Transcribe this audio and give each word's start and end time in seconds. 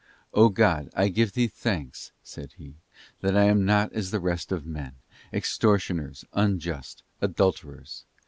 'O 0.33 0.49
God,I 0.49 1.09
give 1.09 1.33
Thee 1.33 1.45
thanks,' 1.45 2.11
said 2.23 2.53
he, 2.53 2.77
'that 3.19 3.37
I 3.37 3.43
am 3.43 3.63
not 3.65 3.93
as 3.93 4.09
the 4.09 4.19
rest 4.19 4.51
of 4.51 4.65
men, 4.65 4.95
extortioners, 5.31 6.25
unjust, 6.33 7.03
adulterers 7.21 8.07